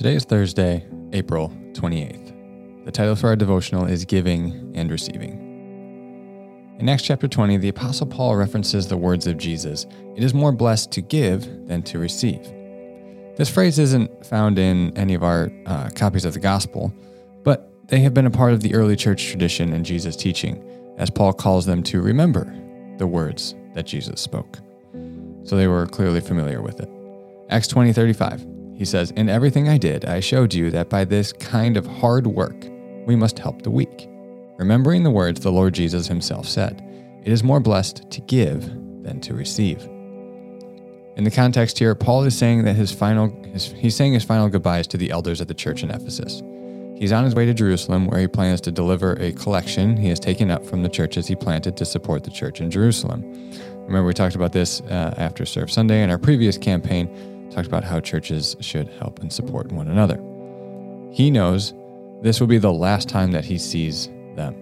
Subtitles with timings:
[0.00, 2.86] Today is Thursday, April 28th.
[2.86, 6.76] The title for our devotional is Giving and Receiving.
[6.78, 9.86] In Acts chapter 20, the Apostle Paul references the words of Jesus
[10.16, 12.42] It is more blessed to give than to receive.
[13.36, 16.90] This phrase isn't found in any of our uh, copies of the gospel,
[17.44, 20.64] but they have been a part of the early church tradition and Jesus' teaching,
[20.96, 22.50] as Paul calls them to remember
[22.96, 24.58] the words that Jesus spoke.
[25.44, 26.88] So they were clearly familiar with it.
[27.48, 28.46] Acts 20 35.
[28.76, 32.26] He says, In everything I did, I showed you that by this kind of hard
[32.26, 32.56] work,
[33.06, 34.08] we must help the weak.
[34.58, 36.82] Remembering the words the Lord Jesus himself said,
[37.24, 38.64] It is more blessed to give
[39.02, 39.82] than to receive.
[41.16, 44.48] In the context here, Paul is saying that his final his, he's saying his final
[44.48, 46.42] goodbyes to the elders at the church in Ephesus.
[47.00, 50.20] He's on his way to Jerusalem where he plans to deliver a collection he has
[50.20, 53.22] taken up from the churches he planted to support the church in Jerusalem.
[53.86, 57.84] Remember, we talked about this uh, after Serve Sunday in our previous campaign talked about
[57.84, 60.16] how churches should help and support one another.
[61.10, 61.72] He knows
[62.20, 64.54] this will be the last time that he sees them.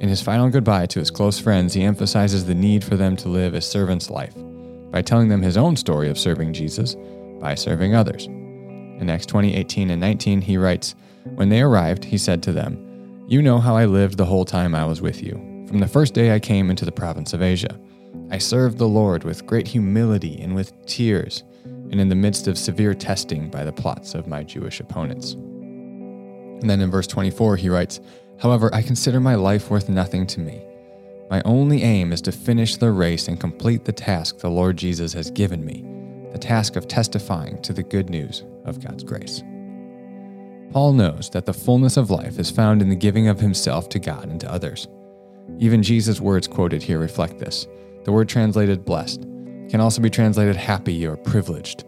[0.00, 3.28] In his final goodbye to his close friends, he emphasizes the need for them to
[3.28, 4.34] live a servant's life
[4.90, 6.96] by telling them his own story of serving Jesus
[7.38, 8.28] by serving others.
[9.04, 10.94] In Acts 20, 18, and 19, he writes,
[11.34, 14.74] When they arrived, he said to them, You know how I lived the whole time
[14.74, 15.34] I was with you,
[15.68, 17.78] from the first day I came into the province of Asia.
[18.30, 22.56] I served the Lord with great humility and with tears and in the midst of
[22.56, 25.34] severe testing by the plots of my Jewish opponents.
[25.34, 28.00] And then in verse 24, he writes,
[28.40, 30.62] However, I consider my life worth nothing to me.
[31.28, 35.12] My only aim is to finish the race and complete the task the Lord Jesus
[35.12, 35.84] has given me,
[36.34, 39.44] the task of testifying to the good news of God's grace.
[40.72, 44.00] Paul knows that the fullness of life is found in the giving of himself to
[44.00, 44.88] God and to others.
[45.60, 47.68] Even Jesus' words quoted here reflect this.
[48.02, 49.22] The word translated blessed
[49.70, 51.84] can also be translated happy or privileged.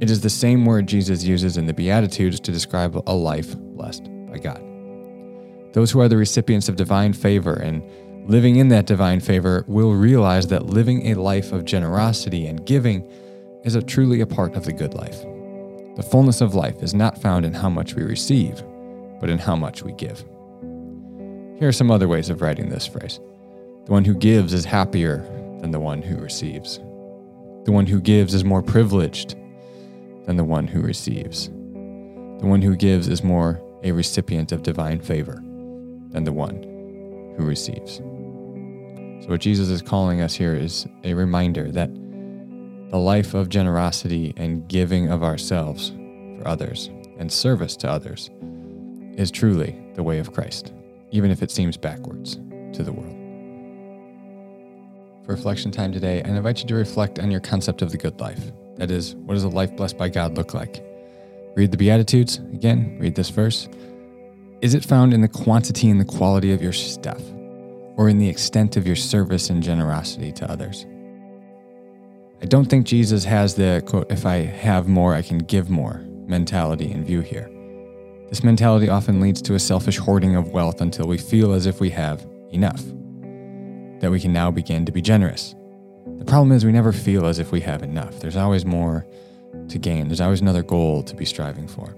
[0.00, 4.04] It is the same word Jesus uses in the Beatitudes to describe a life blessed
[4.30, 4.64] by God.
[5.74, 7.82] Those who are the recipients of divine favor and
[8.30, 13.06] living in that divine favor will realize that living a life of generosity and giving
[13.64, 15.22] is a truly a part of the good life.
[15.96, 18.62] The fullness of life is not found in how much we receive,
[19.20, 20.20] but in how much we give.
[21.58, 23.20] Here are some other ways of writing this phrase
[23.86, 25.18] The one who gives is happier
[25.60, 26.78] than the one who receives.
[27.64, 29.36] The one who gives is more privileged
[30.26, 31.48] than the one who receives.
[31.48, 35.42] The one who gives is more a recipient of divine favor
[36.10, 36.62] than the one
[37.38, 37.96] who receives.
[37.96, 41.90] So, what Jesus is calling us here is a reminder that
[42.94, 45.90] the life of generosity and giving of ourselves
[46.38, 48.30] for others and service to others
[49.16, 50.72] is truly the way of Christ,
[51.10, 52.36] even if it seems backwards
[52.72, 53.16] to the world
[55.26, 58.20] for reflection time today, I invite you to reflect on your concept of the good
[58.20, 58.52] life.
[58.76, 60.84] That is, what does a life blessed by God look like?
[61.56, 62.36] Read the Beatitudes.
[62.52, 63.68] Again, read this verse.
[64.60, 67.22] Is it found in the quantity and the quality of your stuff,
[67.96, 70.86] or in the extent of your service and generosity to others?
[72.44, 76.02] I don't think Jesus has the quote, if I have more, I can give more
[76.26, 77.50] mentality in view here.
[78.28, 81.80] This mentality often leads to a selfish hoarding of wealth until we feel as if
[81.80, 82.82] we have enough
[84.00, 85.54] that we can now begin to be generous.
[86.18, 88.20] The problem is, we never feel as if we have enough.
[88.20, 89.06] There's always more
[89.70, 91.96] to gain, there's always another goal to be striving for.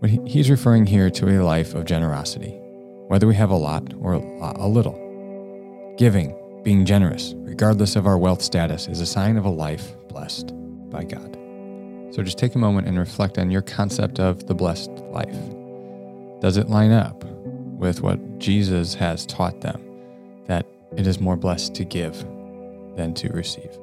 [0.00, 2.52] But he's referring here to a life of generosity,
[3.08, 5.94] whether we have a lot or a little.
[5.98, 6.30] Giving,
[6.62, 10.52] being generous, regardless of our wealth status, is a sign of a life blessed
[10.90, 11.36] by God.
[12.14, 15.38] So just take a moment and reflect on your concept of the blessed life.
[16.40, 19.80] Does it line up with what Jesus has taught them?
[20.46, 22.18] That it is more blessed to give
[22.96, 23.76] than to receive.